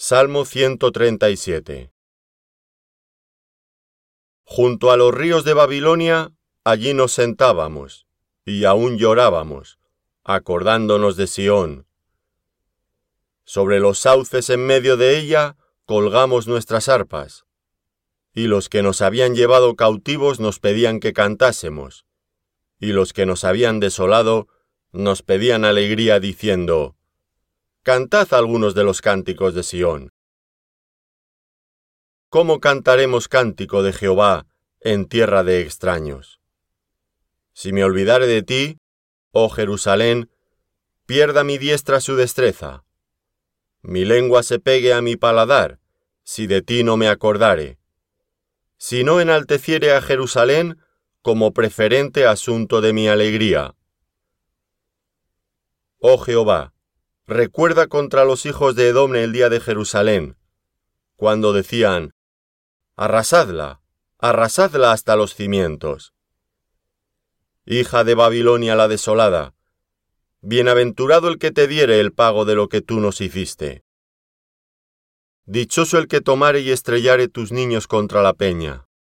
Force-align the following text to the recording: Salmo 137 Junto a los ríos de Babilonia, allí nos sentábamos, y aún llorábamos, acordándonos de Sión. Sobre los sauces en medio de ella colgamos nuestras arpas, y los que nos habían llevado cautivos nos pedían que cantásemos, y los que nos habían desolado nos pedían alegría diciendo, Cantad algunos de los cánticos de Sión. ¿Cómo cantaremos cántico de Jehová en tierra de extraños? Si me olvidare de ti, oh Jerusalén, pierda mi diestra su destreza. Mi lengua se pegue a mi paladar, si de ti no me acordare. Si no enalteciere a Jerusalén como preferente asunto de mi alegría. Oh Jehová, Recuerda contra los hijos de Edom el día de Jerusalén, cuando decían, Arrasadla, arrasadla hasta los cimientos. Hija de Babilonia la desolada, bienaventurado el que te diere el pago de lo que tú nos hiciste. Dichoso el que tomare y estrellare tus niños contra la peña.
Salmo 0.00 0.44
137 0.44 1.92
Junto 4.44 4.92
a 4.92 4.96
los 4.96 5.12
ríos 5.12 5.42
de 5.42 5.54
Babilonia, 5.54 6.30
allí 6.62 6.94
nos 6.94 7.10
sentábamos, 7.10 8.06
y 8.44 8.64
aún 8.64 8.98
llorábamos, 8.98 9.80
acordándonos 10.22 11.16
de 11.16 11.26
Sión. 11.26 11.88
Sobre 13.42 13.80
los 13.80 13.98
sauces 13.98 14.50
en 14.50 14.64
medio 14.64 14.96
de 14.96 15.18
ella 15.18 15.56
colgamos 15.84 16.46
nuestras 16.46 16.88
arpas, 16.88 17.44
y 18.32 18.46
los 18.46 18.68
que 18.68 18.84
nos 18.84 19.02
habían 19.02 19.34
llevado 19.34 19.74
cautivos 19.74 20.38
nos 20.38 20.60
pedían 20.60 21.00
que 21.00 21.12
cantásemos, 21.12 22.06
y 22.78 22.92
los 22.92 23.12
que 23.12 23.26
nos 23.26 23.42
habían 23.42 23.80
desolado 23.80 24.46
nos 24.92 25.24
pedían 25.24 25.64
alegría 25.64 26.20
diciendo, 26.20 26.97
Cantad 27.88 28.34
algunos 28.34 28.74
de 28.74 28.84
los 28.84 29.00
cánticos 29.00 29.54
de 29.54 29.62
Sión. 29.62 30.12
¿Cómo 32.28 32.60
cantaremos 32.60 33.28
cántico 33.28 33.82
de 33.82 33.94
Jehová 33.94 34.46
en 34.80 35.06
tierra 35.06 35.42
de 35.42 35.62
extraños? 35.62 36.38
Si 37.54 37.72
me 37.72 37.84
olvidare 37.84 38.26
de 38.26 38.42
ti, 38.42 38.78
oh 39.30 39.48
Jerusalén, 39.48 40.30
pierda 41.06 41.44
mi 41.44 41.56
diestra 41.56 42.02
su 42.02 42.14
destreza. 42.14 42.84
Mi 43.80 44.04
lengua 44.04 44.42
se 44.42 44.58
pegue 44.58 44.92
a 44.92 45.00
mi 45.00 45.16
paladar, 45.16 45.80
si 46.24 46.46
de 46.46 46.60
ti 46.60 46.84
no 46.84 46.98
me 46.98 47.08
acordare. 47.08 47.78
Si 48.76 49.02
no 49.02 49.18
enalteciere 49.18 49.94
a 49.94 50.02
Jerusalén 50.02 50.76
como 51.22 51.54
preferente 51.54 52.26
asunto 52.26 52.82
de 52.82 52.92
mi 52.92 53.08
alegría. 53.08 53.76
Oh 56.00 56.18
Jehová, 56.18 56.74
Recuerda 57.28 57.88
contra 57.88 58.24
los 58.24 58.46
hijos 58.46 58.74
de 58.74 58.88
Edom 58.88 59.14
el 59.14 59.32
día 59.32 59.50
de 59.50 59.60
Jerusalén, 59.60 60.38
cuando 61.14 61.52
decían, 61.52 62.14
Arrasadla, 62.96 63.82
arrasadla 64.18 64.92
hasta 64.92 65.14
los 65.14 65.34
cimientos. 65.34 66.14
Hija 67.66 68.02
de 68.04 68.14
Babilonia 68.14 68.76
la 68.76 68.88
desolada, 68.88 69.52
bienaventurado 70.40 71.28
el 71.28 71.38
que 71.38 71.50
te 71.50 71.68
diere 71.68 72.00
el 72.00 72.14
pago 72.14 72.46
de 72.46 72.54
lo 72.54 72.70
que 72.70 72.80
tú 72.80 72.98
nos 72.98 73.20
hiciste. 73.20 73.84
Dichoso 75.44 75.98
el 75.98 76.08
que 76.08 76.22
tomare 76.22 76.60
y 76.60 76.70
estrellare 76.70 77.28
tus 77.28 77.52
niños 77.52 77.86
contra 77.86 78.22
la 78.22 78.32
peña. 78.32 78.87